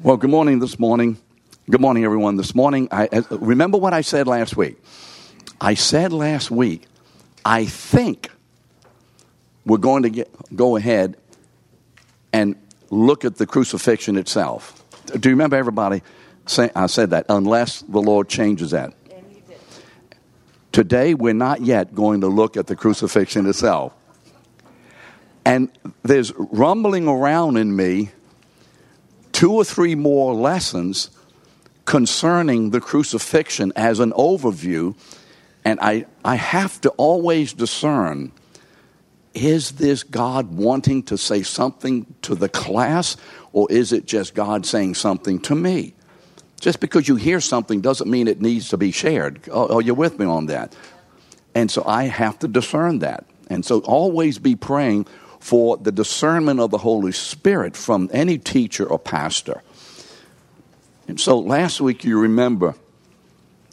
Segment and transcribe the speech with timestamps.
[0.00, 1.18] Well, good morning this morning.
[1.68, 2.36] Good morning, everyone.
[2.36, 4.80] This morning, I uh, remember what I said last week.
[5.60, 6.84] I said last week,
[7.44, 8.30] I think
[9.66, 11.16] we're going to get, go ahead
[12.32, 12.54] and
[12.90, 14.84] look at the crucifixion itself.
[15.18, 16.04] Do you remember everybody?
[16.46, 18.94] Say, I said that, unless the Lord changes that.
[20.70, 23.92] Today, we're not yet going to look at the crucifixion itself.
[25.44, 25.70] And
[26.04, 28.12] there's rumbling around in me
[29.38, 31.10] two or three more lessons
[31.84, 34.96] concerning the crucifixion as an overview.
[35.64, 38.32] And I, I have to always discern
[39.34, 43.16] is this God wanting to say something to the class,
[43.52, 45.94] or is it just God saying something to me?
[46.60, 49.42] Just because you hear something doesn't mean it needs to be shared.
[49.52, 50.74] Oh, you're with me on that?
[51.54, 53.24] And so I have to discern that.
[53.48, 55.06] And so always be praying
[55.40, 59.62] for the discernment of the Holy Spirit from any teacher or pastor.
[61.06, 62.74] And so last week, you remember,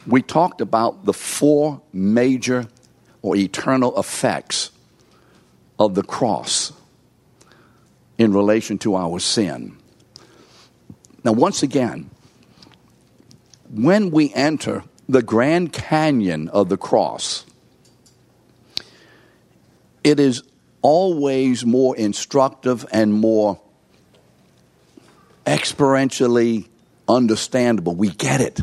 [0.08, 2.68] we talked about the four major
[3.22, 4.72] or eternal effects
[5.80, 6.72] of the cross
[8.18, 9.78] in relation to our sin.
[11.24, 12.10] Now, once again,
[13.70, 17.46] when we enter the Grand Canyon of the cross,
[20.04, 20.44] it is
[20.86, 23.60] always more instructive and more
[25.48, 26.68] experientially
[27.10, 27.96] understandable.
[27.96, 28.60] We get it,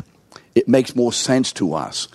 [0.55, 2.07] it makes more sense to us.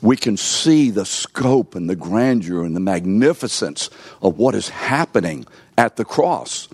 [0.00, 3.90] We can see the scope and the grandeur and the magnificence
[4.22, 5.44] of what is happening
[5.76, 6.66] at the cross.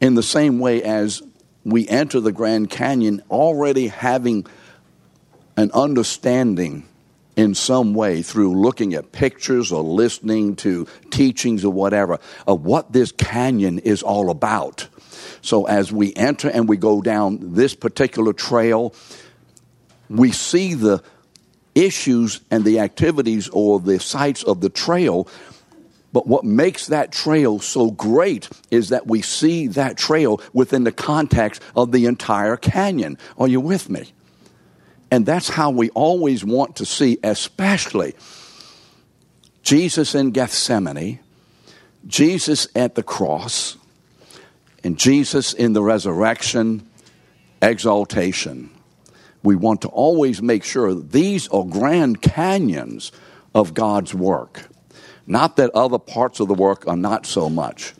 [0.00, 1.22] In the same way as
[1.62, 4.46] we enter the Grand Canyon already having
[5.58, 6.88] an understanding
[7.36, 12.92] in some way through looking at pictures or listening to teachings or whatever of what
[12.92, 14.88] this canyon is all about.
[15.40, 18.94] So as we enter and we go down this particular trail,
[20.08, 21.02] we see the
[21.74, 25.26] issues and the activities or the sites of the trail.
[26.12, 30.92] But what makes that trail so great is that we see that trail within the
[30.92, 33.16] context of the entire canyon.
[33.38, 34.12] Are you with me?
[35.12, 38.14] And that's how we always want to see, especially
[39.62, 41.20] Jesus in Gethsemane,
[42.06, 43.76] Jesus at the cross,
[44.82, 46.88] and Jesus in the resurrection,
[47.60, 48.70] exaltation.
[49.42, 53.12] We want to always make sure these are grand canyons
[53.54, 54.62] of God's work.
[55.26, 57.92] Not that other parts of the work are not so much.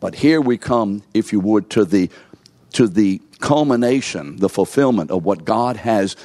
[0.00, 2.08] But here we come, if you would, to the,
[2.72, 6.16] to the culmination, the fulfillment of what God has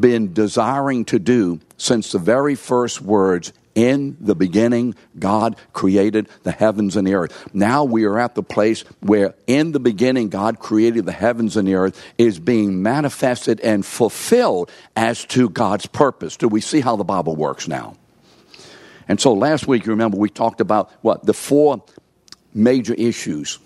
[0.00, 6.50] been desiring to do since the very first words in the beginning, God created the
[6.50, 7.48] heavens and the earth.
[7.54, 11.68] Now we are at the place where, in the beginning, God created the heavens and
[11.68, 16.36] the earth, is being manifested and fulfilled as to God's purpose.
[16.36, 17.94] Do we see how the Bible works now?
[19.06, 21.24] And so last week, you remember, we talked about what?
[21.24, 21.84] The four
[22.52, 23.60] major issues.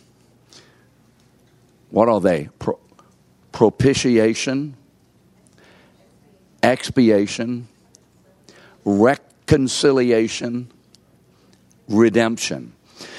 [1.88, 2.50] What are they?
[2.58, 2.78] Pro-
[3.50, 4.76] propitiation,
[6.62, 7.68] expiation,
[8.84, 10.70] reconciliation,
[11.88, 12.72] redemption.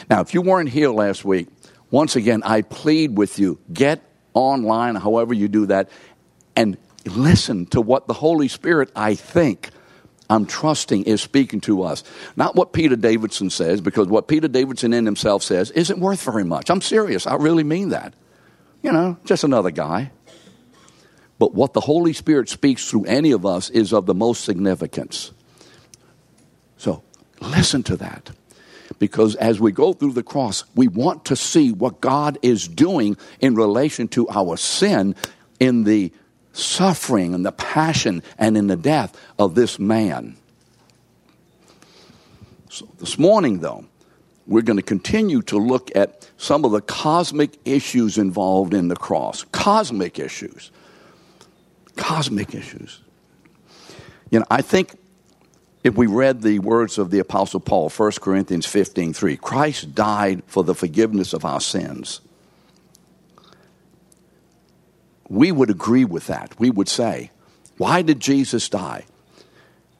[0.09, 1.47] Now, if you weren't here last week,
[1.91, 4.01] once again, I plead with you get
[4.33, 5.89] online, however you do that,
[6.55, 9.69] and listen to what the Holy Spirit, I think,
[10.29, 12.03] I'm trusting is speaking to us.
[12.35, 16.43] Not what Peter Davidson says, because what Peter Davidson in himself says isn't worth very
[16.43, 16.69] much.
[16.69, 17.27] I'm serious.
[17.27, 18.13] I really mean that.
[18.81, 20.11] You know, just another guy.
[21.43, 25.33] But what the Holy Spirit speaks through any of us is of the most significance.
[26.77, 27.03] So
[27.41, 28.31] listen to that.
[28.97, 33.17] Because as we go through the cross, we want to see what God is doing
[33.41, 35.17] in relation to our sin
[35.59, 36.13] in the
[36.53, 40.37] suffering and the passion and in the death of this man.
[42.69, 43.83] So this morning, though,
[44.47, 48.95] we're going to continue to look at some of the cosmic issues involved in the
[48.95, 49.43] cross.
[49.51, 50.71] Cosmic issues
[51.95, 53.01] cosmic issues.
[54.29, 54.97] You know, I think
[55.83, 60.43] if we read the words of the Apostle Paul, 1 Corinthians 15 3, Christ died
[60.47, 62.21] for the forgiveness of our sins.
[65.29, 66.59] We would agree with that.
[66.59, 67.31] We would say,
[67.77, 69.05] why did Jesus die?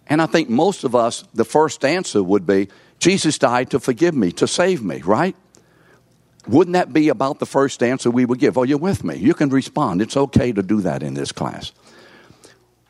[0.08, 2.70] And I think most of us, the first answer would be,
[3.00, 5.36] Jesus died to forgive me, to save me, right?
[6.48, 8.58] Wouldn't that be about the first answer we would give?
[8.58, 9.16] Oh, you're with me.
[9.16, 10.02] You can respond.
[10.02, 11.72] It's okay to do that in this class.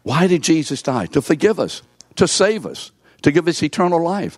[0.04, 1.08] Why did Jesus die?
[1.08, 1.82] To forgive us,
[2.16, 2.92] to save us,
[3.22, 4.38] to give us eternal life.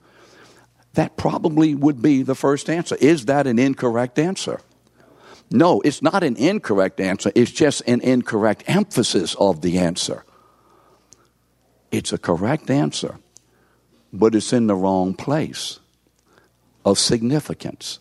[0.94, 2.96] That probably would be the first answer.
[3.02, 4.62] Is that an incorrect answer?
[5.52, 10.24] No, it's not an incorrect answer, it's just an incorrect emphasis of the answer.
[11.92, 13.20] It's a correct answer,
[14.12, 15.80] but it's in the wrong place
[16.84, 18.00] of significance.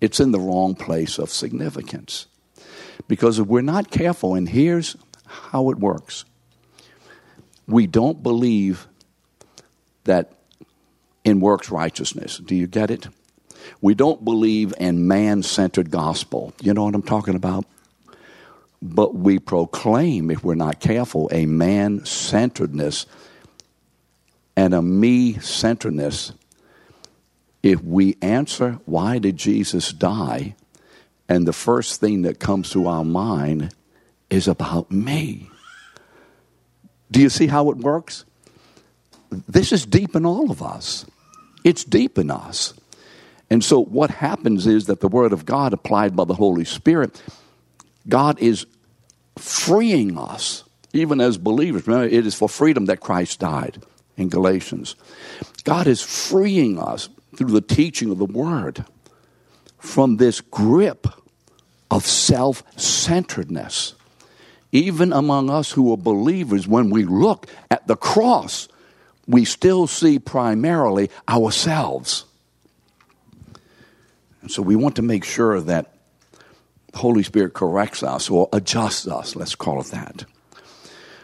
[0.00, 2.26] It's in the wrong place of significance.
[3.06, 4.96] Because if we're not careful, and here's
[5.26, 6.24] how it works
[7.68, 8.88] we don't believe
[10.04, 10.32] that
[11.24, 12.38] in works righteousness.
[12.38, 13.06] Do you get it?
[13.80, 16.52] We don't believe in man centered gospel.
[16.60, 17.66] You know what I'm talking about?
[18.80, 23.06] But we proclaim, if we're not careful, a man centeredness
[24.56, 26.32] and a me centeredness
[27.62, 30.54] if we answer, Why did Jesus die?
[31.28, 33.74] and the first thing that comes to our mind
[34.30, 35.50] is about me.
[37.10, 38.24] Do you see how it works?
[39.30, 41.06] This is deep in all of us.
[41.64, 42.74] It's deep in us.
[43.50, 47.22] And so, what happens is that the Word of God, applied by the Holy Spirit,
[48.08, 48.66] God is
[49.38, 51.86] freeing us, even as believers.
[51.86, 53.82] Remember, it is for freedom that Christ died
[54.16, 54.96] in Galatians.
[55.64, 58.84] God is freeing us through the teaching of the Word
[59.78, 61.06] from this grip
[61.90, 63.94] of self centeredness.
[64.72, 68.68] Even among us who are believers, when we look at the cross,
[69.26, 72.24] we still see primarily ourselves.
[74.42, 75.94] And so we want to make sure that
[76.92, 80.24] the Holy Spirit corrects us or adjusts us, let's call it that.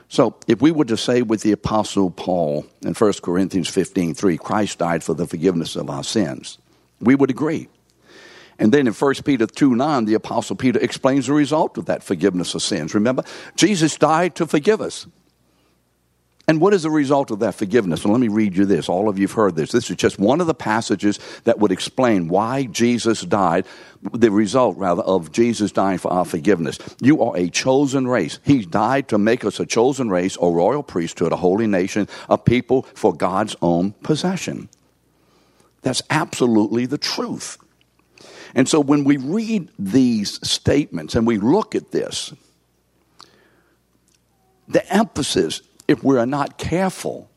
[0.08, 4.36] So, if we were to say with the Apostle Paul in 1 Corinthians 15 3,
[4.36, 6.58] Christ died for the forgiveness of our sins,
[7.00, 7.68] we would agree.
[8.58, 12.02] And then in 1 Peter 2 9, the Apostle Peter explains the result of that
[12.02, 12.94] forgiveness of sins.
[12.94, 13.24] Remember,
[13.56, 15.06] Jesus died to forgive us.
[16.46, 18.04] And what is the result of that forgiveness?
[18.04, 18.90] Well, let me read you this.
[18.90, 19.72] All of you have heard this.
[19.72, 23.64] This is just one of the passages that would explain why Jesus died,
[24.12, 26.78] the result, rather, of Jesus dying for our forgiveness.
[27.00, 28.40] You are a chosen race.
[28.44, 32.36] He died to make us a chosen race, a royal priesthood, a holy nation, a
[32.36, 34.68] people for God's own possession.
[35.80, 37.56] That's absolutely the truth.
[38.54, 42.32] And so when we read these statements and we look at this,
[44.68, 47.28] the emphasis if we are not careful,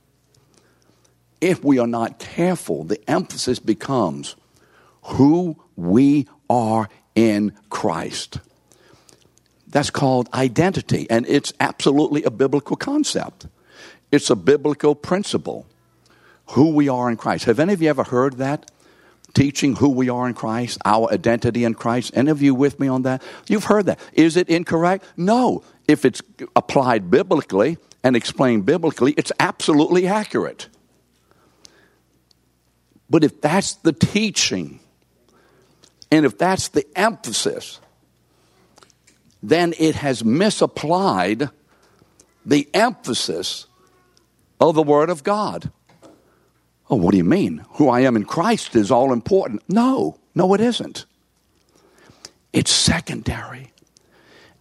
[1.42, 4.36] if we are not careful, the emphasis becomes
[5.04, 8.40] who we are in Christ.
[9.68, 13.48] That's called identity, and it's absolutely a biblical concept.
[14.12, 15.66] It's a biblical principle.
[16.52, 17.44] Who we are in Christ.
[17.46, 18.72] Have any of you ever heard that?
[19.38, 22.12] Teaching who we are in Christ, our identity in Christ.
[22.16, 23.22] Any of you with me on that?
[23.48, 24.00] You've heard that.
[24.14, 25.06] Is it incorrect?
[25.16, 25.64] No.
[25.88, 26.24] If it's
[26.56, 30.70] applied biblically, and explained biblically, it's absolutely accurate.
[33.10, 34.80] But if that's the teaching,
[36.10, 37.80] and if that's the emphasis,
[39.44, 41.50] then it has misapplied
[42.46, 43.68] the emphasis
[44.60, 45.72] of the Word of God.
[46.90, 47.66] Oh, what do you mean?
[47.72, 49.62] Who I am in Christ is all important.
[49.68, 51.06] No, no, it isn't.
[52.54, 53.74] It's secondary.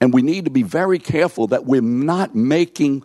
[0.00, 3.04] And we need to be very careful that we're not making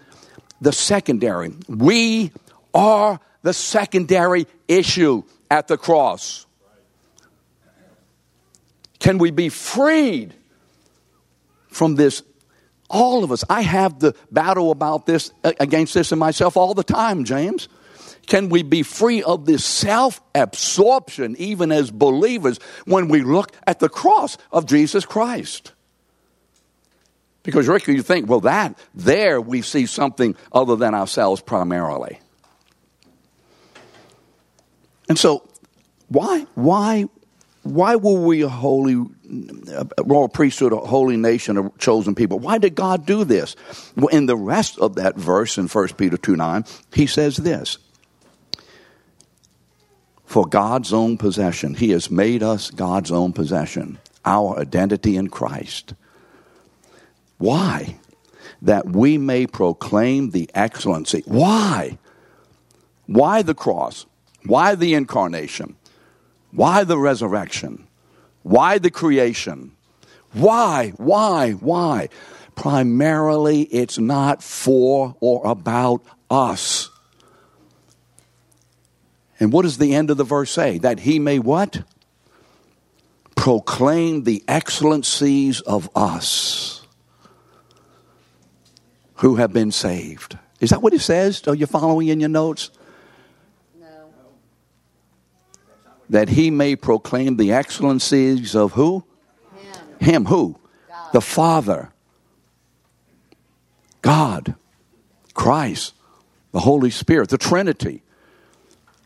[0.60, 1.54] the secondary.
[1.68, 2.32] We
[2.74, 6.46] are the secondary issue at the cross.
[9.00, 10.34] Can we be freed
[11.68, 12.24] from this?
[12.90, 13.44] All of us.
[13.50, 17.70] I have the battle about this, uh, against this in myself all the time, James.
[18.32, 23.80] Can we be free of this self absorption, even as believers, when we look at
[23.80, 25.74] the cross of Jesus Christ?
[27.44, 32.22] Because, Rick, you think, well, that, there we see something other than ourselves primarily.
[35.10, 35.46] And so,
[36.08, 37.10] why, why,
[37.64, 39.08] why were we a holy,
[39.74, 42.40] a royal priesthood, a holy nation, a chosen people?
[42.40, 43.58] Why did God do this?
[43.98, 47.78] Well, in the rest of that verse in 1 Peter 2 9, he says this
[50.32, 55.94] For God's own possession, he has made us God's own possession, our identity in Christ.
[57.38, 57.98] Why?
[58.62, 61.22] That we may proclaim the excellency.
[61.26, 61.98] Why?
[63.08, 64.06] Why the cross?
[64.46, 65.76] Why the incarnation?
[66.52, 67.86] Why the resurrection?
[68.44, 69.74] Why the creation?
[70.32, 70.94] Why?
[70.96, 71.52] Why?
[71.52, 72.08] Why?
[72.56, 76.90] Primarily, it's not for or about us.
[79.42, 80.78] And what does the end of the verse say?
[80.78, 81.82] That he may what?
[83.36, 86.86] Proclaim the excellencies of us
[89.16, 90.38] who have been saved.
[90.60, 91.42] Is that what it says?
[91.48, 92.70] Are you following in your notes?
[93.80, 94.14] No.
[96.12, 99.04] That he may proclaim the excellencies of who?
[100.00, 100.08] Him.
[100.08, 100.60] Him who?
[101.14, 101.92] The Father,
[104.04, 104.54] God,
[105.34, 105.96] Christ,
[106.52, 108.04] the Holy Spirit, the Trinity.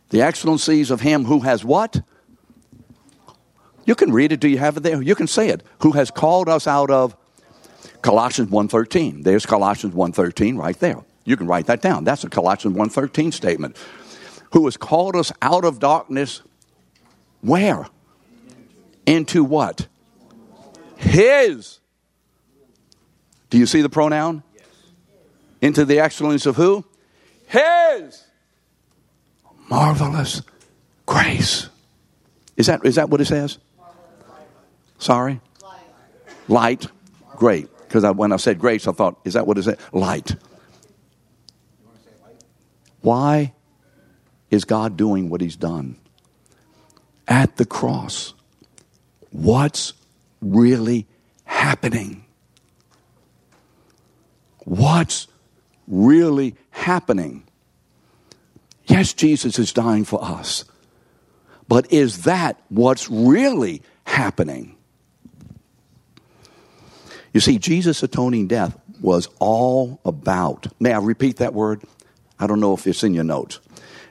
[0.09, 2.01] The excellencies of Him who has what?
[3.85, 4.39] You can read it.
[4.39, 5.01] Do you have it there?
[5.01, 5.63] You can say it.
[5.79, 7.15] Who has called us out of
[8.05, 9.23] Colossians 1.13.
[9.23, 11.03] There's Colossians 1.13 right there.
[11.23, 12.03] You can write that down.
[12.03, 13.77] That's a Colossians 1.13 statement.
[14.51, 16.43] Who has called us out of darkness
[17.41, 17.87] where?
[19.07, 19.87] Into what?
[20.97, 21.79] His.
[23.49, 24.43] Do you see the pronoun?
[25.59, 26.85] Into the excellence of who?
[27.47, 28.23] His.
[29.69, 30.41] Marvelous
[31.05, 31.69] grace.
[32.57, 33.57] Is that, is that what it says?
[34.97, 35.41] Sorry?
[36.47, 36.87] Light.
[37.35, 37.67] Great.
[37.79, 39.79] Because when I said grace, I thought, is that what it said?
[39.91, 40.35] Light.
[43.01, 43.53] Why
[44.49, 45.97] is God doing what He's done?
[47.27, 48.33] At the cross,
[49.31, 49.93] what's
[50.41, 51.07] really
[51.43, 52.25] happening?
[54.63, 55.27] What's
[55.87, 57.43] really happening?
[58.87, 60.65] Yes, Jesus is dying for us.
[61.67, 64.75] But is that what's really happening?
[67.33, 71.81] You see, Jesus' atoning death was all about, may I repeat that word?
[72.39, 73.59] I don't know if it's in your notes.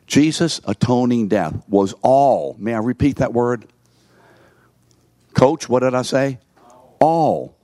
[0.06, 3.66] Jesus' atoning death was all, may I repeat that word?
[5.32, 6.38] Coach, what did I say?
[7.00, 7.56] All.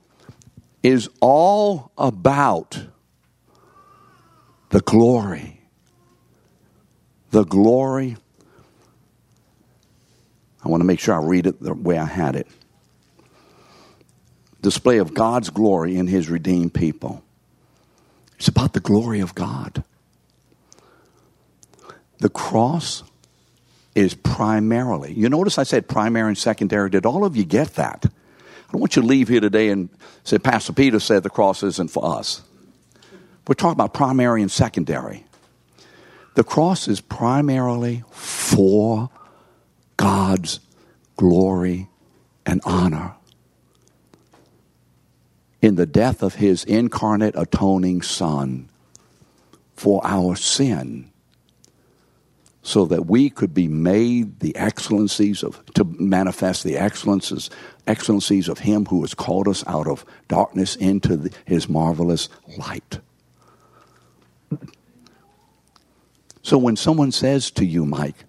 [0.83, 2.87] Is all about
[4.69, 5.60] the glory.
[7.31, 8.17] The glory.
[10.63, 12.47] I want to make sure I read it the way I had it.
[14.61, 17.23] Display of God's glory in his redeemed people.
[18.37, 19.83] It's about the glory of God.
[22.19, 23.03] The cross
[23.95, 26.89] is primarily, you notice I said primary and secondary.
[26.89, 28.05] Did all of you get that?
[28.05, 29.89] I don't want you to leave here today and
[30.23, 32.41] say, Pastor Peter said the cross isn't for us.
[33.47, 35.25] We're talking about primary and secondary.
[36.33, 39.09] The cross is primarily for
[39.97, 40.59] God's
[41.17, 41.89] glory
[42.45, 43.15] and honor.
[45.61, 48.69] In the death of his incarnate atoning Son
[49.75, 51.11] for our sin
[52.63, 57.49] so that we could be made the excellencies of to manifest the excellences
[57.87, 62.99] excellencies of him who has called us out of darkness into the, his marvelous light
[66.41, 68.25] so when someone says to you mike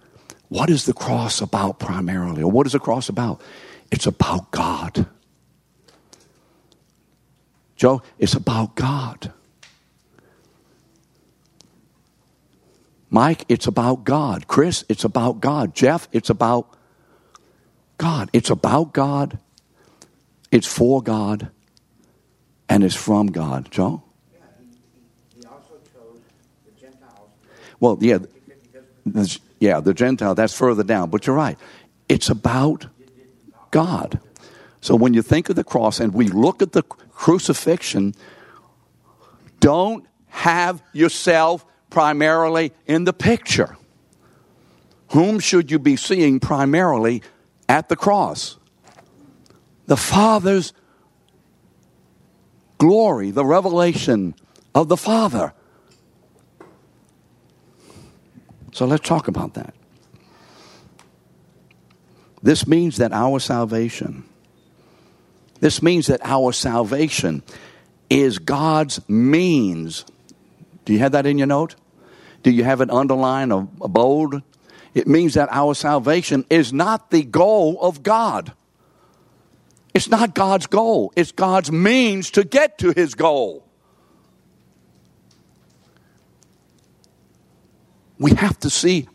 [0.49, 3.41] what is the cross about primarily or what is the cross about
[3.91, 5.07] it's about god
[7.77, 9.33] joe it's about god
[13.13, 14.49] Mike, it's about God.
[14.49, 15.75] Chris, it's about God.
[15.75, 16.75] Jeff, it's about
[17.99, 18.31] God.
[18.33, 19.39] It's about God.
[20.51, 21.51] It's for God.
[22.71, 23.71] And it's from God.
[23.71, 24.03] Joe?
[27.83, 28.19] Well, yeah,
[29.59, 31.59] yeah, the Gentile, that's further down, but you're right.
[32.09, 32.87] It's about
[33.73, 34.21] God.
[34.81, 38.15] So when you think of the cross and we look at the crucifixion,
[39.59, 43.77] don't have yourself primarily in the picture.
[45.11, 47.25] Whom should you be seeing primarily
[47.69, 48.59] at the cross?
[49.87, 50.73] The Father's
[52.79, 54.37] glory, the revelation
[54.73, 55.53] of the Father.
[58.73, 59.75] So let's talk about that.
[62.43, 64.25] This means that our salvation,
[65.61, 67.43] this means that our salvation
[68.11, 70.05] is God's means.
[70.85, 71.77] Do you have that in your note?
[72.43, 74.43] Do you have it underlined or bold?
[74.95, 78.53] It means that our salvation is not the goal of God.
[79.95, 83.67] It's not God's goal, it's God's means to get to his goal.
[88.23, 89.09] We have to see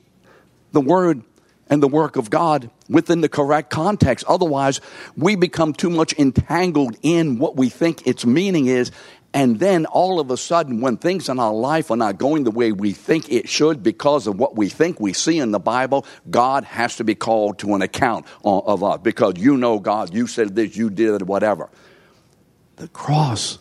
[0.73, 1.23] the word
[1.69, 4.25] and the work of God within the correct context.
[4.27, 4.81] Otherwise,
[5.15, 8.91] we become too much entangled in what we think its meaning is,
[9.33, 12.51] and then all of a sudden, when things in our life are not going the
[12.51, 16.05] way we think it should because of what we think we see in the Bible,
[16.29, 20.27] God has to be called to an account of us because you know God, you
[20.27, 21.69] said this, you did it, whatever.
[22.75, 23.59] The cross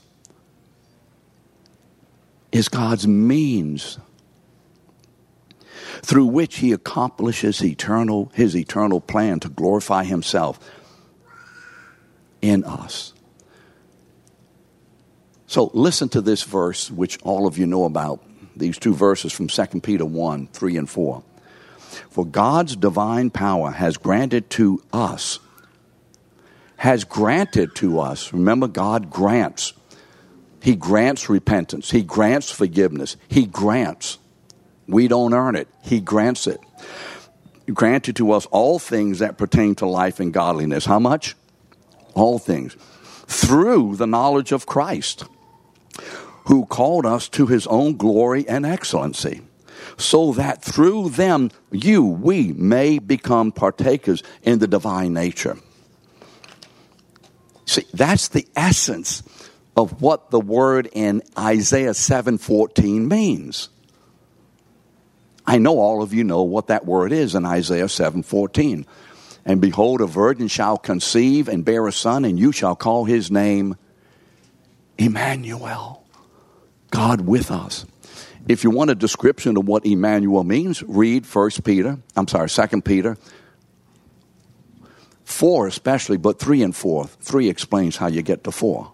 [2.51, 3.99] is God's means
[6.03, 10.59] through which he accomplishes eternal, his eternal plan to glorify himself
[12.43, 13.13] in us.
[15.47, 18.23] So listen to this verse, which all of you know about,
[18.57, 21.23] these two verses from 2 Peter 1 3 and 4.
[22.11, 25.39] For God's divine power has granted to us
[26.77, 28.33] has granted to us.
[28.33, 29.73] Remember, God grants.
[30.63, 31.91] He grants repentance.
[31.91, 33.17] He grants forgiveness.
[33.29, 34.19] He grants.
[34.87, 35.69] We don't earn it.
[35.83, 36.61] He grants it.
[37.73, 40.85] Granted to us all things that pertain to life and godliness.
[40.85, 41.35] How much?
[42.15, 42.77] All things.
[43.27, 45.25] Through the knowledge of Christ,
[46.47, 49.43] who called us to his own glory and excellency
[49.97, 55.57] so that through them you, we may become partakers in the divine nature.
[57.65, 59.23] See, that's the essence
[59.77, 63.69] of what the word in Isaiah 7:14 means.
[65.47, 68.87] I know all of you know what that word is in Isaiah 7:14.
[69.45, 73.31] And behold a virgin shall conceive and bear a son and you shall call his
[73.31, 73.77] name
[74.99, 76.03] Emmanuel.
[76.91, 77.87] God with us.
[78.49, 82.85] If you want a description of what Emmanuel means, read First Peter, I'm sorry, Second
[82.85, 83.17] Peter
[85.25, 87.07] 4 especially, but 3 and 4.
[87.07, 88.93] 3 explains how you get to 4.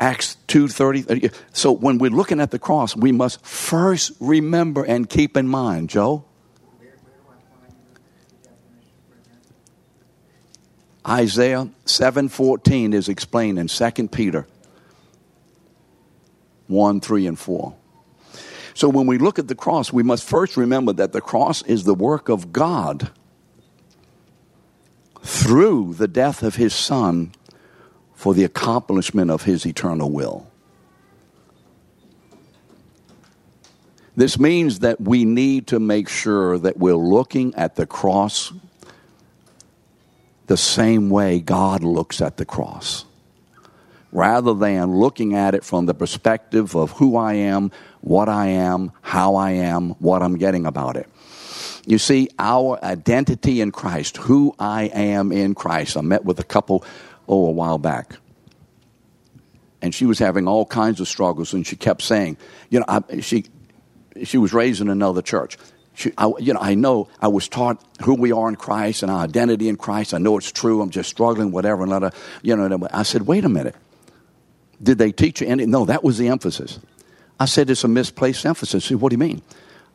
[0.00, 5.08] Acts 2:30 uh, So when we're looking at the cross, we must first remember and
[5.08, 6.24] keep in mind, Joe.
[11.06, 14.46] Isaiah 7:14 is explained in 2 Peter
[16.66, 17.74] 1, 3, and 4.
[18.72, 21.84] So when we look at the cross, we must first remember that the cross is
[21.84, 23.10] the work of God
[25.22, 27.32] through the death of his son
[28.24, 30.50] for the accomplishment of his eternal will.
[34.16, 38.50] This means that we need to make sure that we're looking at the cross
[40.46, 43.04] the same way God looks at the cross
[44.10, 48.92] rather than looking at it from the perspective of who I am, what I am,
[49.02, 51.10] how I am, what I'm getting about it.
[51.86, 55.98] You see, our identity in Christ, who I am in Christ.
[55.98, 56.84] I met with a couple,
[57.28, 58.16] oh, a while back.
[59.82, 62.36] And she was having all kinds of struggles, and she kept saying,
[62.70, 63.44] you know, I, she,
[64.24, 65.58] she was raised in another church.
[65.94, 69.12] She, I, you know, I know I was taught who we are in Christ and
[69.12, 70.14] our identity in Christ.
[70.14, 70.80] I know it's true.
[70.80, 71.84] I'm just struggling, whatever.
[71.84, 73.76] And you know, I said, wait a minute.
[74.82, 75.66] Did they teach you any?
[75.66, 76.80] No, that was the emphasis.
[77.38, 78.86] I said it's a misplaced emphasis.
[78.86, 79.42] Said, what do you mean?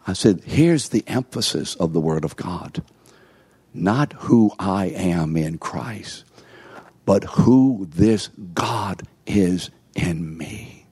[0.08, 2.82] I said, here's the emphasis of the Word of God.
[3.74, 6.24] Not who I am in Christ,
[7.10, 10.86] but who this God is in me.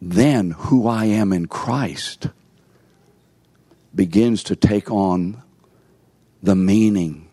[0.00, 2.28] Then who I am in Christ
[3.92, 5.42] begins to take on
[6.40, 7.28] the meaning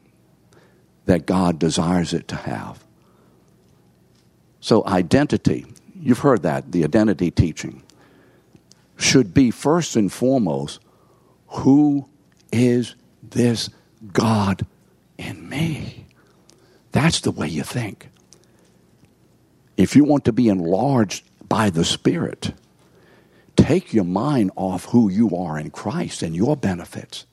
[1.05, 2.83] that God desires it to have.
[4.61, 7.83] So, identity, you've heard that, the identity teaching,
[8.97, 10.79] should be first and foremost
[11.49, 12.09] who
[12.51, 13.69] is this
[14.11, 14.65] God
[15.17, 16.05] in me?
[16.91, 18.09] That's the way you think.
[19.77, 22.53] If you want to be enlarged by the Spirit,
[23.55, 27.25] take your mind off who you are in Christ and your benefits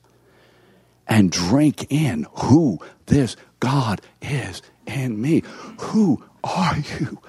[1.07, 5.43] and drink in who this God is in me.
[5.79, 7.19] Who are you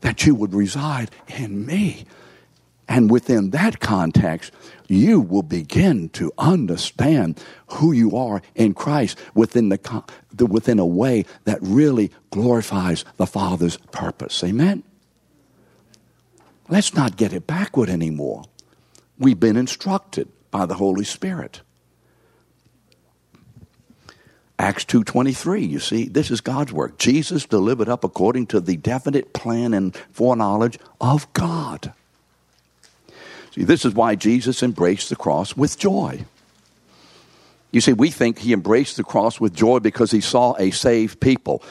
[0.00, 2.04] that you would reside in me?
[2.88, 4.52] And within that context,
[4.88, 11.24] you will begin to understand who you are in Christ within, the, within a way
[11.44, 14.42] that really glorifies the Father's purpose.
[14.44, 14.82] Amen?
[16.68, 18.44] Let's not get it backward anymore.
[19.18, 21.60] We've been instructed by the Holy Spirit.
[24.58, 26.96] Acts 2.23, you see, this is God's work.
[26.96, 31.92] Jesus delivered up according to the definite plan and foreknowledge of God.
[33.54, 36.24] See, this is why Jesus embraced the cross with joy.
[37.70, 41.20] You see, we think he embraced the cross with joy because he saw a saved
[41.20, 41.62] people.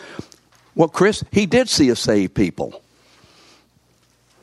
[0.75, 2.81] Well, Chris, he did see a saved people.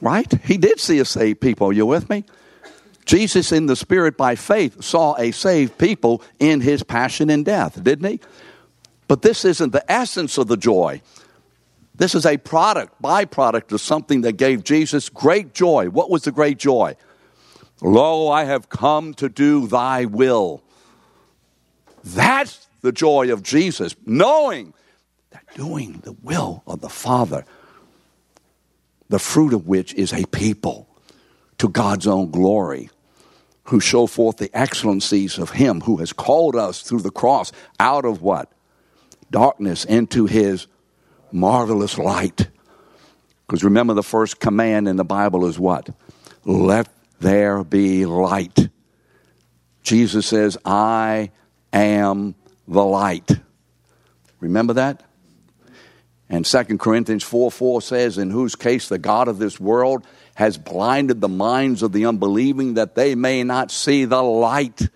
[0.03, 0.31] Right?
[0.45, 1.69] He did see a saved people.
[1.69, 2.25] Are you with me?
[3.07, 7.83] Jesus, in the Spirit by faith, saw a saved people in his passion and death,
[7.83, 8.21] didn't he?
[9.09, 11.01] But this isn't the essence of the joy.
[11.95, 15.89] This is a product, byproduct of something that gave Jesus great joy.
[15.89, 16.97] What was the great joy?
[17.83, 20.63] Lo, I have come to do thy will.
[22.05, 24.75] That's the joy of Jesus, knowing
[25.31, 27.45] that doing the will of the Father,
[29.09, 30.89] the fruit of which is a people
[31.59, 32.91] to God's own glory
[33.65, 38.05] who show forth the excellencies of Him who has called us through the cross out
[38.05, 38.51] of what?
[39.31, 40.67] Darkness into His
[41.31, 42.49] marvelous light.
[43.47, 45.91] Because remember, the first command in the Bible is what?
[46.45, 46.89] Let
[47.21, 48.69] there be light.
[49.83, 51.31] Jesus says, I
[51.73, 52.35] am
[52.67, 53.31] the light.
[54.41, 55.03] Remember that?
[56.29, 60.57] And 2 Corinthians 4 4 says, In whose case the God of this world has
[60.57, 64.89] blinded the minds of the unbelieving that they may not see the light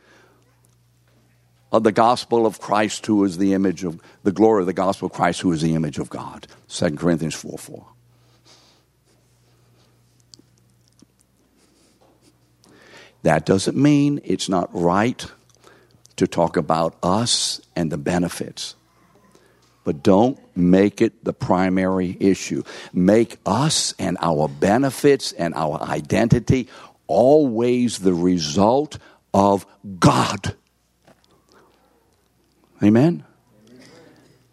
[1.73, 5.07] of the gospel of Christ, who is the image of the glory of the gospel
[5.07, 6.47] of Christ, who is the image of God.
[6.69, 7.94] 2 Corinthians 4 4.
[13.25, 15.25] That doesn't mean it's not right
[16.17, 18.75] to talk about us and the benefits.
[19.83, 22.65] But don't make it the primary issue.
[22.93, 26.69] Make us and our benefits and our identity
[27.07, 28.99] always the result
[29.33, 29.65] of
[29.99, 30.55] God.
[32.83, 33.25] Amen?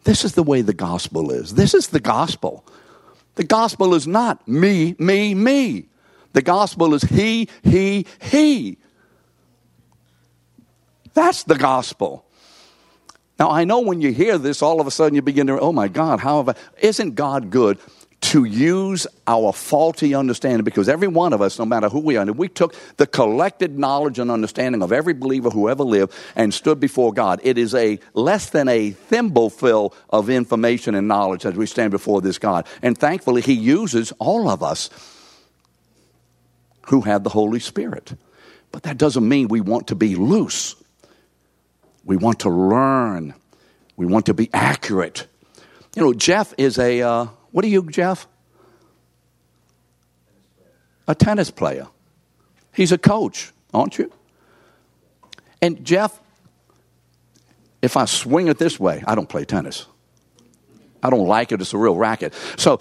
[0.06, 1.56] This is the way the gospel is.
[1.56, 2.66] This is the gospel.
[3.36, 5.88] The gospel is not me, me, me.
[6.34, 8.78] The gospel is he, he, he.
[11.14, 12.26] That's the gospel.
[13.40, 15.74] Now, I know when you hear this, all of a sudden you begin to, oh
[15.74, 16.86] my God, how have I?
[16.86, 17.80] Isn't God good?
[18.22, 22.26] to use our faulty understanding because every one of us, no matter who we are,
[22.26, 26.80] we took the collected knowledge and understanding of every believer who ever lived and stood
[26.80, 31.66] before God, it is a less than a thimbleful of information and knowledge as we
[31.66, 32.68] stand before this God.
[32.84, 34.90] And thankfully, He uses all of us
[36.88, 38.14] who had the Holy Spirit.
[38.72, 40.76] But that doesn't mean we want to be loose.
[42.06, 43.34] We want to learn.
[43.98, 45.28] We want to be accurate.
[45.96, 48.28] You know, Jeff is a, uh, what are you, Jeff?
[51.08, 51.88] A tennis player.
[52.74, 54.12] He's a coach, aren't you?
[55.62, 56.18] And Jeff,
[57.82, 59.86] if I swing it this way, I don't play tennis.
[61.04, 61.62] I don't like it.
[61.62, 62.34] It's a real racket.
[62.58, 62.80] So,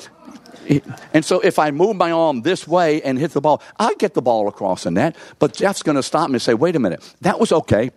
[1.12, 4.14] and so if I move my arm this way and hit the ball, I get
[4.14, 5.16] the ball across the net.
[5.38, 7.90] But Jeff's going to stop me and say, wait a minute, that was okay.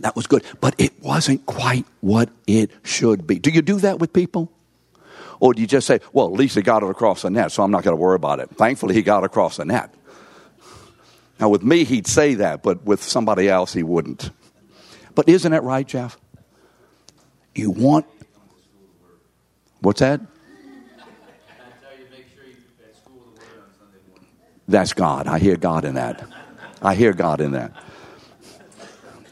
[0.00, 0.44] That was good.
[0.60, 3.38] But it wasn't quite what it should be.
[3.38, 4.52] Do you do that with people?
[5.40, 7.62] Or do you just say, well, at least he got it across the net, so
[7.62, 8.50] I'm not going to worry about it?
[8.50, 9.92] Thankfully, he got across the net.
[11.38, 14.30] Now, with me, he'd say that, but with somebody else, he wouldn't.
[15.14, 16.18] But isn't that right, Jeff?
[17.54, 18.06] You want.
[19.80, 20.20] What's that?
[24.68, 25.26] That's God.
[25.26, 26.26] I hear God in that.
[26.82, 27.72] I hear God in that.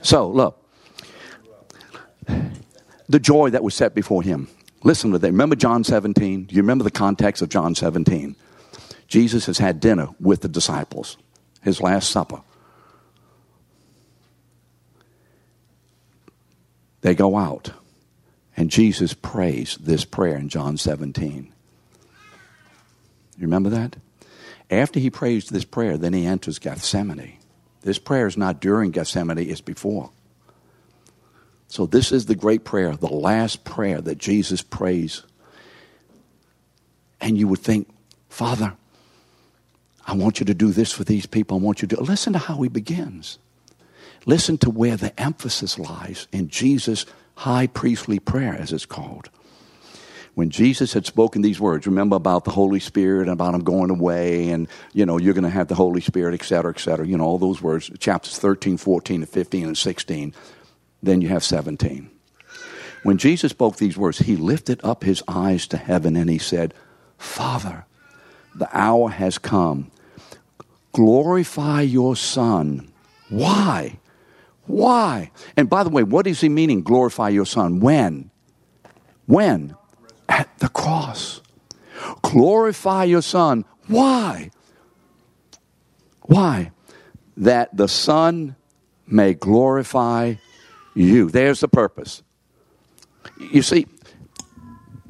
[0.02, 0.60] So, look.
[3.08, 4.48] The joy that was set before him.
[4.82, 5.26] Listen to that.
[5.26, 6.44] Remember John 17?
[6.44, 8.36] Do you remember the context of John 17?
[9.08, 11.16] Jesus has had dinner with the disciples,
[11.62, 12.40] his last supper.
[17.02, 17.70] They go out,
[18.56, 21.52] and Jesus prays this prayer in John 17.
[23.36, 23.96] You remember that?
[24.70, 27.38] After he prays this prayer, then he enters Gethsemane.
[27.82, 30.10] This prayer is not during Gethsemane, it's before.
[31.68, 35.22] So, this is the great prayer, the last prayer that Jesus prays.
[37.20, 37.88] And you would think,
[38.28, 38.74] Father,
[40.06, 41.58] I want you to do this for these people.
[41.58, 43.38] I want you to listen to how he begins.
[44.26, 49.30] Listen to where the emphasis lies in Jesus' high priestly prayer, as it's called.
[50.34, 53.90] When Jesus had spoken these words, remember about the Holy Spirit and about him going
[53.90, 57.06] away and, you know, you're going to have the Holy Spirit, et cetera, et cetera.
[57.06, 60.34] You know, all those words, chapters 13, 14, and 15, and 16.
[61.02, 62.10] Then you have 17.
[63.04, 66.74] When Jesus spoke these words, he lifted up his eyes to heaven and he said,
[67.16, 67.86] Father,
[68.54, 69.90] the hour has come.
[70.92, 72.90] Glorify your Son.
[73.28, 73.98] Why?
[74.66, 75.30] Why?
[75.56, 77.80] And by the way, what is he meaning, glorify your Son?
[77.80, 78.30] When?
[79.26, 79.76] When?
[80.28, 81.40] At the cross.
[82.22, 83.64] Glorify your Son.
[83.86, 84.50] Why?
[86.22, 86.72] Why?
[87.36, 88.56] That the Son
[89.06, 90.34] may glorify
[90.94, 91.30] you.
[91.30, 92.22] There's the purpose.
[93.38, 93.86] You see,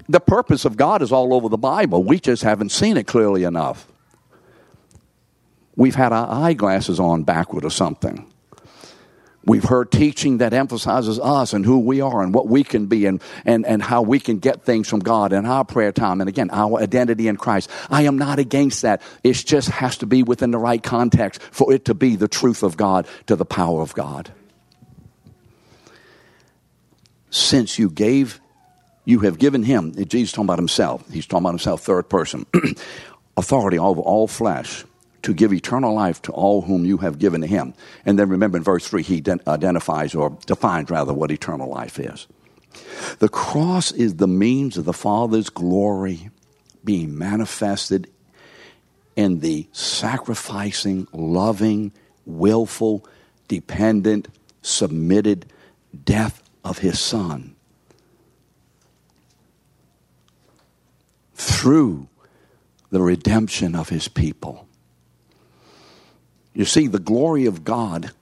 [0.09, 2.03] the purpose of God is all over the Bible.
[2.03, 3.87] We just haven't seen it clearly enough.
[5.77, 8.31] We've had our eyeglasses on backward or something.
[9.47, 13.07] We've heard teaching that emphasizes us and who we are and what we can be
[13.07, 16.21] and, and, and how we can get things from God in our prayer time.
[16.21, 17.71] And again, our identity in Christ.
[17.91, 19.03] I am not against that.
[19.23, 22.63] It just has to be within the right context for it to be the truth
[22.63, 24.33] of God to the power of God
[27.35, 28.41] since you gave,
[29.05, 32.47] you have given him, Jesus talking about himself, he's talking about himself, third person,
[33.37, 34.85] authority over all flesh
[35.25, 37.75] to give eternal life to all whom you have given to him.
[38.05, 42.27] And then remember in verse 3, he identifies or defines rather what eternal life is.
[43.19, 46.31] The cross is the means of the Father's glory
[46.85, 48.11] being manifested
[49.17, 51.93] in the sacrificing, loving,
[52.27, 53.07] willful,
[53.49, 54.29] dependent,
[54.61, 55.47] submitted
[56.05, 57.55] death of his Son.
[61.35, 62.09] Through
[62.91, 64.69] the redemption of his people.
[66.55, 68.13] You see, the glory of God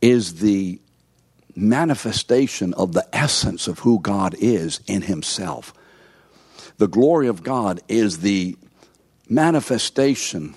[0.00, 0.80] is the
[1.54, 5.74] manifestation of the essence of who God is in himself.
[6.78, 8.56] The glory of God is the
[9.28, 10.54] manifestation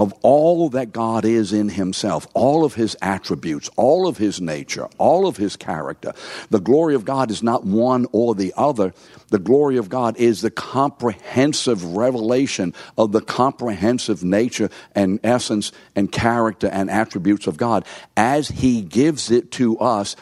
[0.00, 4.88] of all that God is in Himself, all of His attributes, all of His nature,
[4.96, 6.14] all of His character.
[6.48, 8.94] The glory of God is not one or the other.
[9.28, 16.10] The glory of God is the comprehensive revelation of the comprehensive nature and essence and
[16.10, 17.84] character and attributes of God
[18.16, 20.16] as He gives it to us.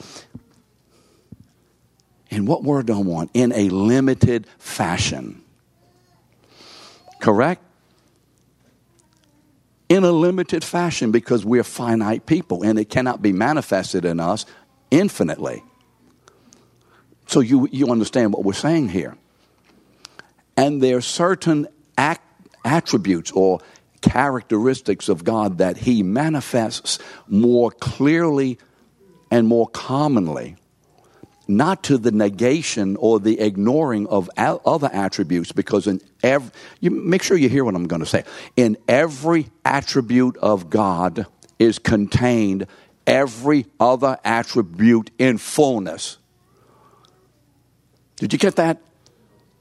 [2.30, 3.30] In what word do I want?
[3.32, 5.40] In a limited fashion.
[7.20, 7.62] Correct?
[9.88, 14.44] In a limited fashion because we're finite people and it cannot be manifested in us
[14.90, 15.62] infinitely.
[17.26, 19.16] So you, you understand what we're saying here.
[20.56, 22.22] And there are certain act,
[22.64, 23.60] attributes or
[24.00, 28.58] characteristics of God that He manifests more clearly
[29.30, 30.56] and more commonly
[31.48, 37.22] not to the negation or the ignoring of other attributes, because in every, you make
[37.22, 38.24] sure you hear what I'm going to say.
[38.56, 41.26] In every attribute of God
[41.58, 42.66] is contained
[43.06, 46.18] every other attribute in fullness.
[48.16, 48.82] Did you get that?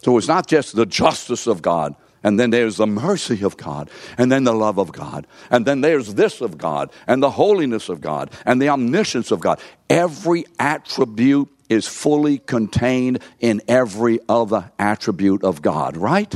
[0.03, 3.89] So it's not just the justice of God, and then there's the mercy of God,
[4.17, 7.87] and then the love of God, and then there's this of God, and the holiness
[7.87, 9.59] of God, and the omniscience of God.
[9.89, 16.33] Every attribute is fully contained in every other attribute of God, right?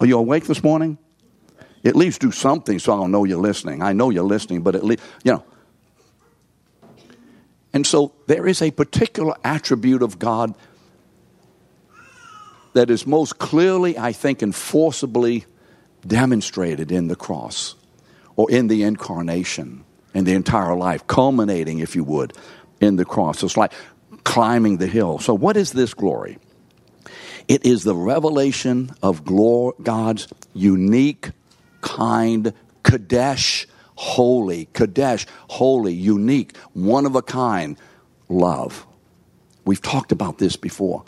[0.00, 0.98] Are you awake this morning?
[1.84, 3.82] At least do something so I'll know you're listening.
[3.82, 5.44] I know you're listening, but at least, you know.
[7.72, 10.54] And so there is a particular attribute of God
[12.74, 15.46] that is most clearly, I think, and forcibly
[16.06, 17.74] demonstrated in the cross
[18.36, 22.32] or in the incarnation in the entire life, culminating, if you would,
[22.82, 23.42] in the cross.
[23.42, 23.72] It's like
[24.24, 25.18] climbing the hill.
[25.18, 26.38] So, what is this glory?
[27.48, 31.30] It is the revelation of God's unique,
[31.80, 37.76] kind, Kadesh, holy, Kadesh, holy, unique, one of a kind
[38.28, 38.86] love.
[39.64, 41.04] We've talked about this before.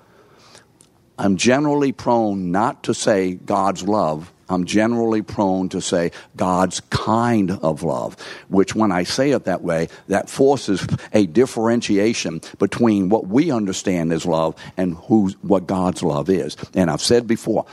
[1.19, 7.51] I'm generally prone not to say God's love I'm generally prone to say God's kind
[7.51, 8.17] of love,
[8.49, 14.13] which when I say it that way, that forces a differentiation between what we understand
[14.13, 16.57] as love and who's, what God's love is.
[16.75, 17.67] And I've said before,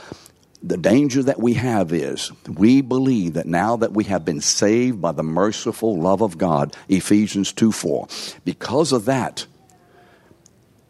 [0.62, 5.00] the danger that we have is we believe that now that we have been saved
[5.00, 8.06] by the merciful love of God, Ephesians 2 4,
[8.44, 9.46] because of that,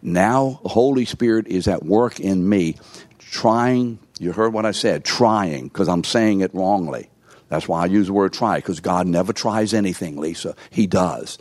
[0.02, 2.76] now the Holy Spirit is at work in me,
[3.18, 7.10] trying you heard what I said, trying, because I'm saying it wrongly.
[7.48, 10.54] That's why I use the word try, because God never tries anything, Lisa.
[10.70, 11.38] He does.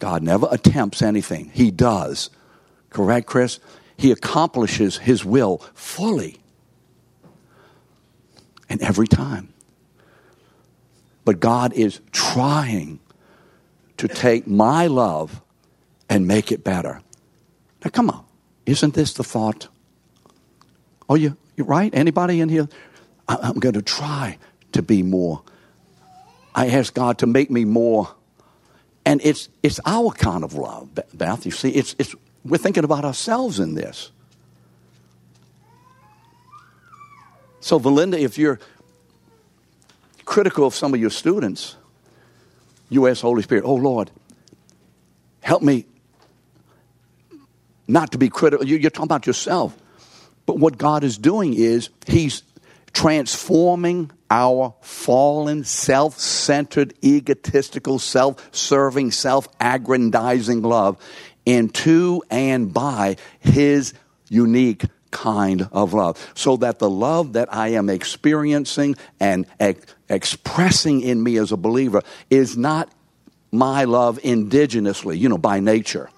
[0.00, 1.50] God never attempts anything.
[1.54, 2.30] He does.
[2.90, 3.60] Correct, Chris?
[3.96, 6.40] He accomplishes His will fully.
[8.68, 9.54] And every time.
[11.24, 12.98] But God is trying
[13.96, 15.40] to take my love
[16.08, 17.00] and make it better.
[17.84, 18.24] Now, come on.
[18.66, 19.68] Isn't this the thought?
[21.08, 21.94] Oh, you, right?
[21.94, 22.68] Anybody in here?
[23.28, 24.38] I'm going to try
[24.72, 25.42] to be more.
[26.54, 28.08] I ask God to make me more.
[29.06, 31.44] And it's, it's our kind of love, Beth.
[31.44, 32.14] You see, it's, it's,
[32.44, 34.10] we're thinking about ourselves in this.
[37.60, 38.60] So, Valinda, if you're
[40.24, 41.76] critical of some of your students,
[42.88, 44.10] you ask Holy Spirit, oh Lord,
[45.40, 45.86] help me
[47.86, 48.66] not to be critical.
[48.66, 49.76] You're talking about yourself.
[50.46, 52.42] But what God is doing is He's
[52.92, 60.98] transforming our fallen, self centered, egotistical, self serving, self aggrandizing love
[61.46, 63.94] into and by His
[64.28, 66.32] unique kind of love.
[66.34, 71.56] So that the love that I am experiencing and ex- expressing in me as a
[71.56, 72.90] believer is not
[73.52, 76.10] my love indigenously, you know, by nature.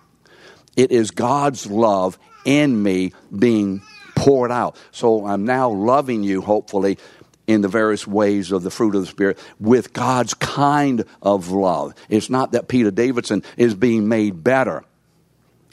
[0.77, 3.83] It is God's love in me being
[4.17, 4.77] poured out.
[4.91, 6.99] So I'm now loving you, hopefully,
[7.47, 11.95] in the various ways of the fruit of the Spirit with God's kind of love.
[12.09, 14.83] It's not that Peter Davidson is being made better.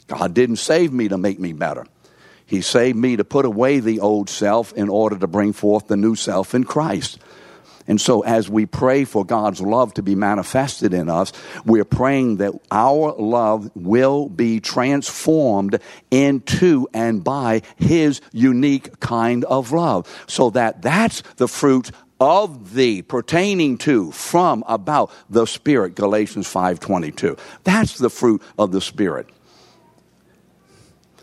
[0.06, 1.86] God didn't save me to make me better.
[2.46, 5.96] He saved me to put away the old self in order to bring forth the
[5.96, 7.18] new self in Christ.
[7.86, 11.32] And so, as we pray for God's love to be manifested in us,
[11.66, 15.78] we're praying that our love will be transformed
[16.10, 20.24] into and by His unique kind of love.
[20.26, 27.36] So that that's the fruit of the pertaining to from about the spirit galatians 5.22
[27.64, 29.26] that's the fruit of the spirit.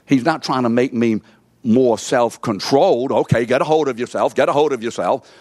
[0.05, 1.21] He's not trying to make me
[1.63, 3.11] more self-controlled.
[3.11, 5.31] Okay get a hold of yourself get a hold of yourself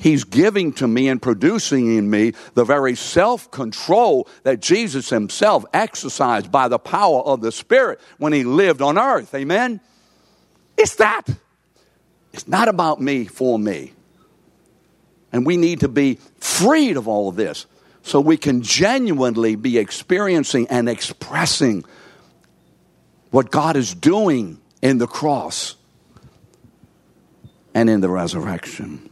[0.00, 5.66] He's giving to me and producing in me the very self control that Jesus himself
[5.74, 9.34] exercised by the power of the Spirit when he lived on earth.
[9.34, 9.78] Amen?
[10.78, 11.26] It's that.
[12.32, 13.92] It's not about me for me.
[15.32, 17.66] And we need to be freed of all of this
[18.02, 21.84] so we can genuinely be experiencing and expressing
[23.30, 25.76] what God is doing in the cross
[27.74, 29.09] and in the resurrection.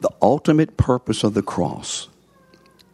[0.00, 2.08] The ultimate purpose of the cross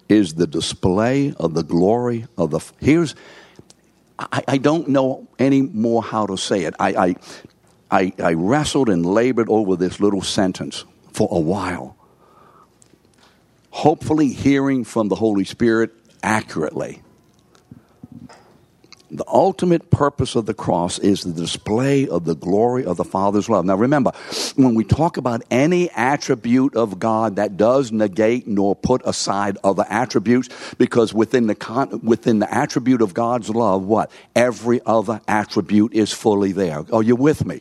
[0.08, 2.60] is the display of the glory of the.
[2.80, 3.14] Here's,
[4.18, 6.74] I, I don't know any more how to say it.
[6.78, 7.16] I, I,
[7.90, 11.96] I, I wrestled and labored over this little sentence for a while,
[13.70, 17.02] hopefully hearing from the Holy Spirit accurately.
[19.14, 23.46] The ultimate purpose of the cross is the display of the glory of the Father's
[23.46, 23.66] love.
[23.66, 24.10] Now remember,
[24.56, 29.84] when we talk about any attribute of God that does negate nor put aside other
[29.90, 30.48] attributes,
[30.78, 34.10] because within the, con- within the attribute of God's love, what?
[34.34, 36.82] Every other attribute is fully there.
[36.90, 37.60] Are you with me?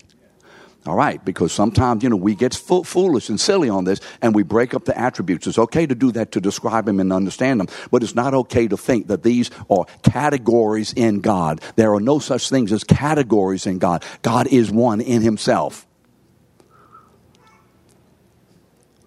[0.87, 4.41] All right, because sometimes, you know, we get foolish and silly on this and we
[4.41, 5.45] break up the attributes.
[5.45, 8.67] It's okay to do that to describe them and understand them, but it's not okay
[8.67, 11.61] to think that these are categories in God.
[11.75, 14.03] There are no such things as categories in God.
[14.23, 15.85] God is one in himself.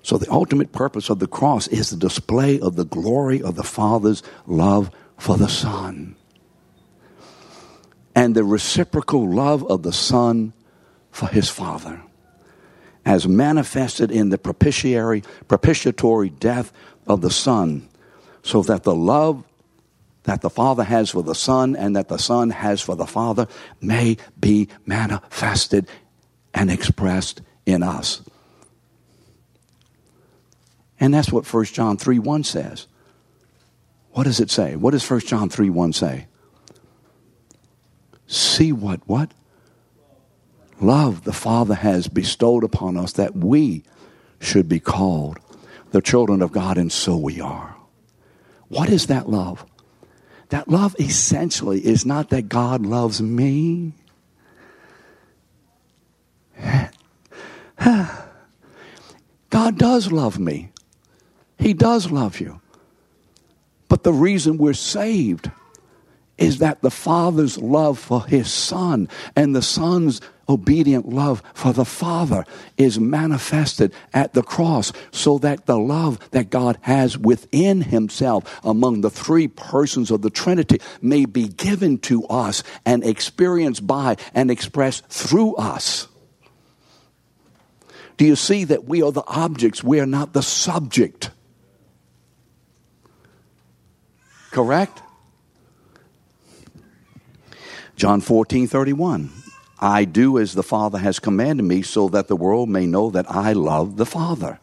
[0.03, 3.63] So, the ultimate purpose of the cross is the display of the glory of the
[3.63, 6.15] Father's love for the Son
[8.15, 10.53] and the reciprocal love of the Son
[11.15, 12.03] for his Father,
[13.07, 16.73] as manifested in the propitiatory, propitiatory death
[17.07, 17.89] of the Son,
[18.43, 19.45] so that the love
[20.25, 23.47] that the Father has for the Son and that the Son has for the Father
[23.81, 25.87] may be manifested
[26.53, 28.21] and expressed in us.
[30.99, 32.89] And that's what 1 John 3 1 says.
[34.11, 34.75] What does it say?
[34.75, 36.27] What does 1 John 3 1 say?
[38.27, 39.01] See what?
[39.07, 39.31] What?
[40.85, 43.83] Love the Father has bestowed upon us that we
[44.41, 45.39] should be called
[45.91, 47.77] the children of God, and so we are.
[48.69, 49.65] What is that love?
[50.49, 53.95] That love essentially is not that God loves me.
[59.51, 60.71] God does love me.
[61.59, 62.61] He does love you.
[63.89, 65.51] But the reason we're saved
[66.37, 71.85] is that the Father's love for His Son and the Son's obedient love for the
[71.85, 72.45] Father
[72.77, 79.01] is manifested at the cross so that the love that God has within Himself among
[79.01, 84.51] the three persons of the Trinity may be given to us and experienced by and
[84.51, 86.09] expressed through us.
[88.17, 89.83] Do you see that we are the objects?
[89.83, 91.31] We are not the subject.
[94.51, 95.03] Correct?
[97.97, 99.31] John 14, 31.
[99.85, 103.31] I do as the Father has commanded me, so that the world may know that
[103.31, 104.59] I love the Father.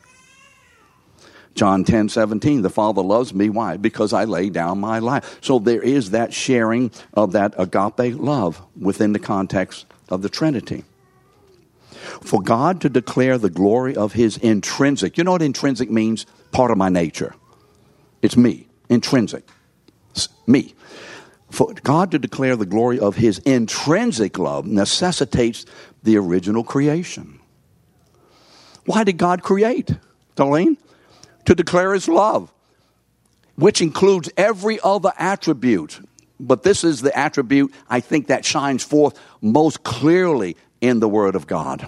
[1.53, 3.47] John 10, 17, the Father loves me.
[3.47, 3.77] Why?
[3.77, 5.38] Because I lay down my life.
[5.39, 10.86] So there is that sharing of that agape love within the context of the Trinity.
[12.21, 16.25] For God to declare the glory of his intrinsic, you know what intrinsic means?
[16.51, 17.36] Part of my nature.
[18.23, 19.47] It's me, intrinsic.
[20.15, 20.73] It's me
[21.51, 25.65] for God to declare the glory of his intrinsic love necessitates
[26.03, 27.39] the original creation.
[28.85, 29.91] Why did God create,
[30.36, 30.78] Darlene?
[31.45, 32.51] To declare his love,
[33.55, 35.99] which includes every other attribute.
[36.39, 41.36] But this is the attribute I think that shines forth most clearly in the Word
[41.36, 41.88] of God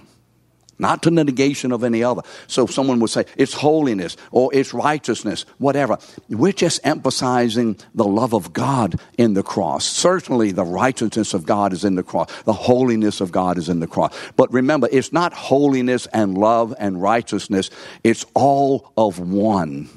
[0.79, 2.21] not to the negation of any other.
[2.47, 5.97] So someone would say it's holiness or it's righteousness, whatever.
[6.29, 9.85] We're just emphasizing the love of God in the cross.
[9.85, 12.29] Certainly the righteousness of God is in the cross.
[12.43, 14.15] The holiness of God is in the cross.
[14.35, 17.69] But remember, it's not holiness and love and righteousness.
[18.03, 19.89] It's all of one.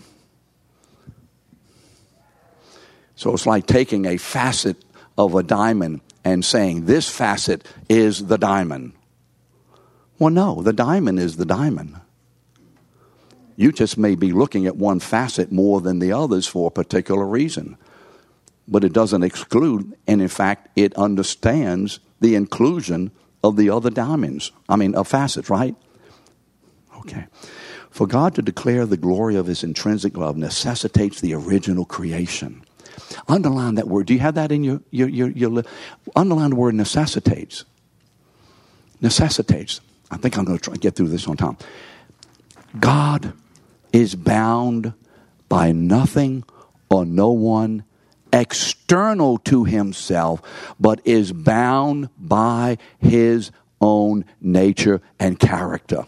[3.16, 4.76] So it's like taking a facet
[5.16, 8.92] of a diamond and saying this facet is the diamond.
[10.18, 12.00] Well, no, the diamond is the diamond.
[13.56, 17.26] You just may be looking at one facet more than the others for a particular
[17.26, 17.76] reason.
[18.68, 23.10] But it doesn't exclude, and in fact, it understands the inclusion
[23.44, 24.52] of the other diamonds.
[24.68, 25.74] I mean, of facets, right?
[26.98, 27.26] Okay.
[27.90, 32.62] For God to declare the glory of his intrinsic love necessitates the original creation.
[33.28, 34.06] Underline that word.
[34.06, 35.62] Do you have that in your, your, your, your
[36.14, 37.64] underline the word necessitates?
[39.00, 39.80] Necessitates.
[40.10, 41.56] I think I'm going to try to get through this on time.
[42.78, 43.32] God
[43.92, 44.92] is bound
[45.48, 46.44] by nothing
[46.90, 47.84] or no one
[48.32, 50.42] external to himself,
[50.78, 53.50] but is bound by his
[53.80, 56.04] own nature and character.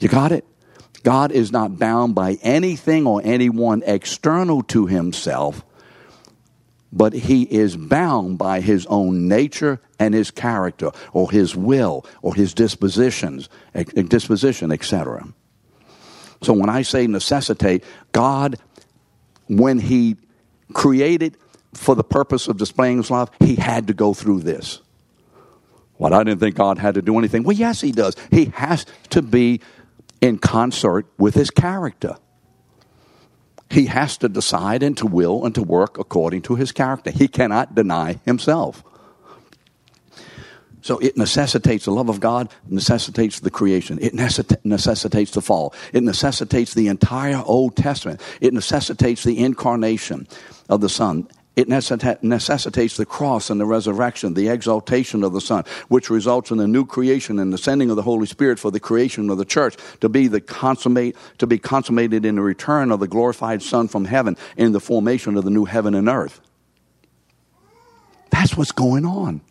[0.00, 0.44] You got it?
[1.02, 5.64] God is not bound by anything or anyone external to himself,
[6.92, 12.34] but he is bound by his own nature and his character or his will or
[12.34, 15.26] his dispositions, eh, eh, disposition, etc.
[16.42, 18.58] So when I say necessitate, God,
[19.48, 20.16] when he
[20.74, 21.36] created
[21.74, 24.80] for the purpose of displaying his love, he had to go through this.
[25.96, 27.44] What I didn't think God had to do anything.
[27.44, 28.16] Well, yes, he does.
[28.30, 29.60] He has to be
[30.20, 32.16] in concert with his character.
[33.72, 37.10] He has to decide and to will and to work according to his character.
[37.10, 38.84] He cannot deny himself.
[40.82, 43.98] So it necessitates the love of God, necessitates the creation.
[43.98, 45.72] It necessitates the fall.
[45.94, 48.20] It necessitates the entire Old Testament.
[48.42, 50.26] It necessitates the incarnation
[50.68, 51.28] of the Son.
[51.54, 56.56] It necessitates the cross and the resurrection, the exaltation of the Son, which results in
[56.56, 59.44] the new creation and the sending of the Holy Spirit for the creation of the
[59.44, 63.86] church to be the consummate, to be consummated in the return of the glorified Son
[63.86, 66.40] from heaven in the formation of the new heaven and earth.
[68.30, 69.42] That's what's going on.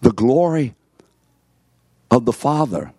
[0.00, 0.74] The glory
[2.10, 2.92] of the Father,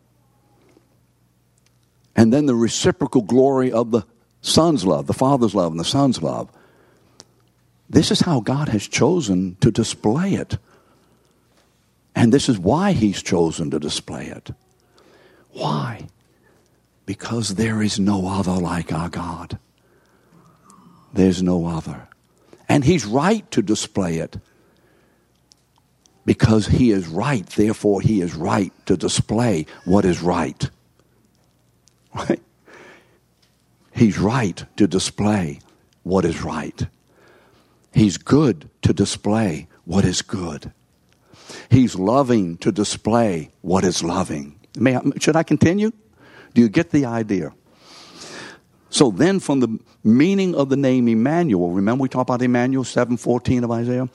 [2.16, 4.03] and then the reciprocal glory of the
[4.41, 6.51] Son's love, the Father's love, and the Son's love
[7.90, 10.58] this is how God has chosen to display it.
[12.16, 14.52] And this is why He's chosen to display it.
[15.52, 16.08] Why?
[17.06, 19.58] Because there is no other like our God.
[21.14, 22.08] There's no other.
[22.68, 24.38] And He's right to display it.
[26.26, 30.70] Because He is right, therefore, He is right to display what is right.
[32.14, 32.42] Right?
[33.94, 35.60] He's right to display
[36.04, 36.88] what is right.
[37.94, 40.72] He's good to display what is good.
[41.70, 44.60] He's loving to display what is loving.
[44.78, 45.92] May I, should I continue?
[46.54, 47.54] Do you get the idea?
[48.90, 53.64] So then from the meaning of the name Emmanuel, remember we talked about Emmanuel 7:14
[53.64, 54.10] of Isaiah,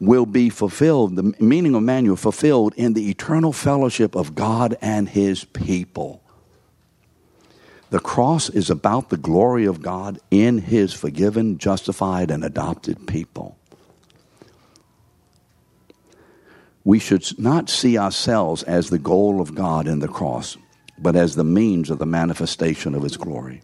[0.00, 5.08] will be fulfilled, the meaning of Emmanuel fulfilled in the eternal fellowship of God and
[5.08, 6.21] his people.
[7.92, 13.58] The cross is about the glory of God in his forgiven, justified, and adopted people.
[16.84, 20.56] We should not see ourselves as the goal of God in the cross,
[20.98, 23.60] but as the means of the manifestation of his glory.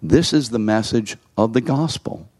[0.00, 2.30] This is the message of the gospel.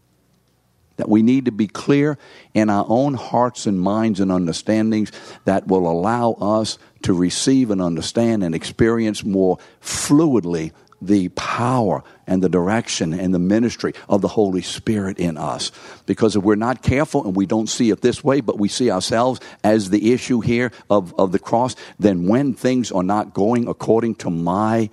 [0.97, 2.17] That we need to be clear
[2.55, 5.11] in our own hearts and minds and understandings
[5.45, 10.71] that will allow us to receive and understand and experience more fluidly
[11.07, 15.71] the power and the direction and the ministry of the Holy Spirit in us.
[16.05, 18.89] Because if we're not careful and we don't see it this way, but we see
[18.89, 23.67] ourselves as the issue here of, of the cross, then when things are not going
[23.67, 24.89] according to my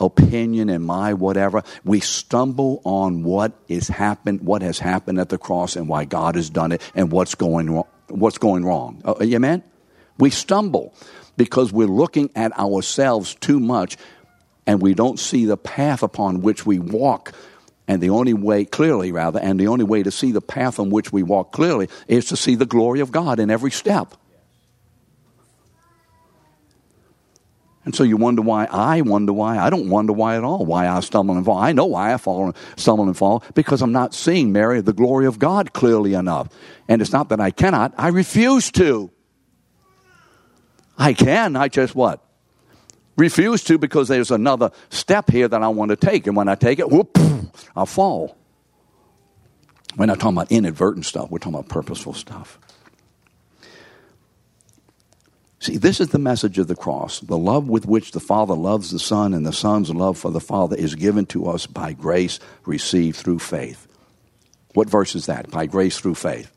[0.00, 5.38] opinion and my whatever, we stumble on what is happened, what has happened at the
[5.38, 7.86] cross and why God has done it and what's going wrong.
[8.08, 9.00] What's going wrong?
[9.04, 9.62] Uh, amen?
[10.18, 10.92] We stumble
[11.36, 13.96] because we're looking at ourselves too much
[14.66, 17.32] and we don't see the path upon which we walk.
[17.88, 20.90] And the only way, clearly rather, and the only way to see the path on
[20.90, 24.14] which we walk clearly is to see the glory of God in every step.
[27.84, 29.58] And so you wonder why I wonder why.
[29.58, 31.58] I don't wonder why at all, why I stumble and fall.
[31.58, 34.92] I know why I fall, and stumble and fall, because I'm not seeing, Mary, the
[34.92, 36.48] glory of God clearly enough.
[36.88, 39.10] And it's not that I cannot, I refuse to.
[40.98, 42.22] I can, I just what?
[43.16, 46.26] Refuse to because there's another step here that I want to take.
[46.26, 47.18] And when I take it, whoop,
[47.76, 48.36] I'll fall.
[49.96, 52.58] We're not talking about inadvertent stuff, we're talking about purposeful stuff.
[55.58, 57.20] See, this is the message of the cross.
[57.20, 60.40] The love with which the Father loves the Son and the Son's love for the
[60.40, 63.86] Father is given to us by grace received through faith.
[64.74, 65.52] What verse is that?
[65.52, 66.50] By grace through faith.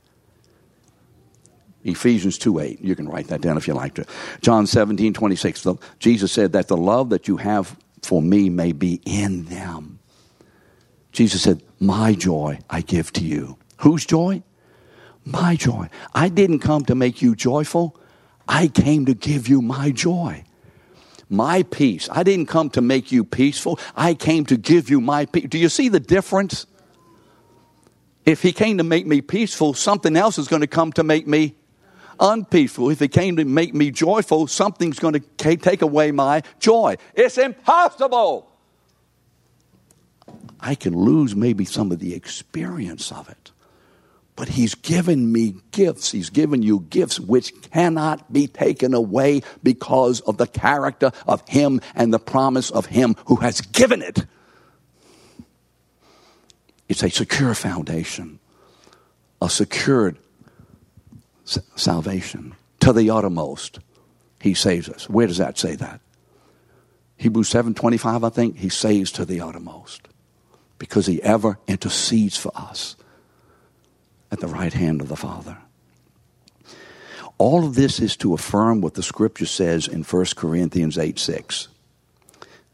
[1.86, 2.81] Ephesians 2 8.
[2.81, 4.05] You can write that down if you like to.
[4.41, 5.67] John 17 26.
[5.99, 9.99] Jesus said that the love that you have for me may be in them.
[11.11, 13.57] Jesus said, My joy I give to you.
[13.77, 14.43] Whose joy?
[15.23, 15.89] My joy.
[16.13, 17.95] I didn't come to make you joyful,
[18.47, 20.43] I came to give you my joy.
[21.29, 22.07] My peace.
[22.11, 25.45] I didn't come to make you peaceful, I came to give you my peace.
[25.49, 26.65] Do you see the difference?
[28.25, 31.27] If he came to make me peaceful, something else is going to come to make
[31.27, 31.55] me
[32.20, 32.89] unpeaceful.
[32.89, 36.95] If he came to make me joyful, something's going to take away my joy.
[37.13, 38.51] It's impossible.
[40.59, 43.51] I can lose maybe some of the experience of it.
[44.36, 46.11] But he's given me gifts.
[46.11, 51.80] He's given you gifts which cannot be taken away because of the character of him
[51.93, 54.26] and the promise of him who has given it.
[56.89, 58.39] It's a secure foundation,
[59.41, 60.18] a secured
[61.46, 63.80] salvation to the uttermost.
[64.41, 65.10] He saves us.
[65.10, 66.02] Where does that say that?
[67.18, 70.08] Hebrews 7:25 I think he saves to the uttermost
[70.78, 72.96] because he ever intercedes for us
[74.32, 75.58] at the right hand of the Father.
[77.38, 81.68] All of this is to affirm what the scripture says in 1 Corinthians 8 6.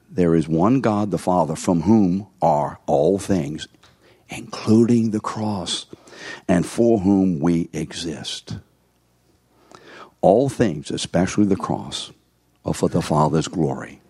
[0.10, 3.68] There is one God the Father from whom are all things,
[4.30, 5.86] including the cross,
[6.48, 8.58] and for whom we exist.
[10.22, 12.12] All things, especially the cross,
[12.64, 14.02] are for the Father's glory.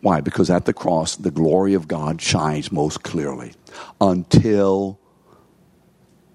[0.00, 0.20] Why?
[0.20, 3.54] Because at the cross, the glory of God shines most clearly
[4.00, 4.98] until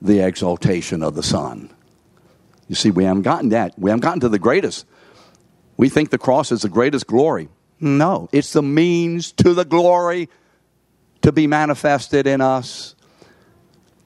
[0.02, 1.70] the exaltation of the Son.
[2.68, 3.78] You see, we haven't gotten that.
[3.78, 4.86] We haven't gotten to the greatest.
[5.78, 7.50] We think the cross is the greatest glory.
[7.80, 10.30] No, it's the means to the glory
[11.22, 12.96] to be manifested in us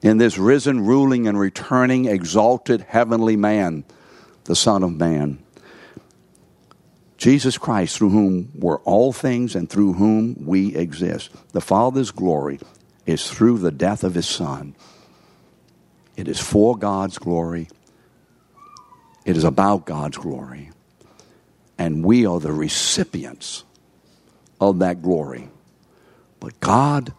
[0.04, 3.84] in this risen, ruling, and returning, exalted heavenly man,
[4.44, 5.42] the Son of Man.
[7.16, 11.30] Jesus Christ, through whom were all things and through whom we exist.
[11.52, 12.60] The Father's glory
[13.06, 14.76] is through the death of His Son.
[16.16, 17.68] It is for God's glory,
[19.24, 20.70] it is about God's glory.
[21.78, 23.64] And we are the recipients
[24.60, 25.48] of that glory.
[26.40, 27.14] But God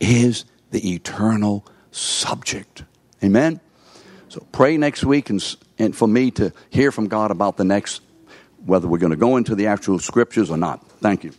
[0.00, 2.84] is the eternal subject.
[3.22, 3.60] Amen?
[4.28, 8.00] So pray next week and, and for me to hear from God about the next,
[8.64, 10.86] whether we're going to go into the actual scriptures or not.
[11.00, 11.32] Thank you.